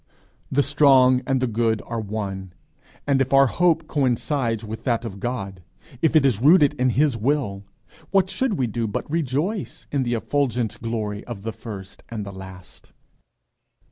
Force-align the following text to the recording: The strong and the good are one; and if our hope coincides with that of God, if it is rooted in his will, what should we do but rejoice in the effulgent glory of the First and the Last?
The 0.51 0.63
strong 0.63 1.21
and 1.27 1.39
the 1.39 1.45
good 1.45 1.79
are 1.85 2.01
one; 2.01 2.53
and 3.05 3.21
if 3.21 3.33
our 3.33 3.45
hope 3.45 3.85
coincides 3.87 4.65
with 4.65 4.83
that 4.83 5.05
of 5.05 5.19
God, 5.19 5.61
if 6.01 6.15
it 6.15 6.25
is 6.25 6.41
rooted 6.41 6.73
in 6.81 6.89
his 6.97 7.15
will, 7.15 7.65
what 8.09 8.27
should 8.27 8.55
we 8.55 8.65
do 8.65 8.87
but 8.87 9.07
rejoice 9.11 9.85
in 9.91 10.01
the 10.01 10.15
effulgent 10.15 10.81
glory 10.81 11.23
of 11.25 11.43
the 11.43 11.53
First 11.53 12.01
and 12.09 12.25
the 12.25 12.33
Last? 12.33 12.93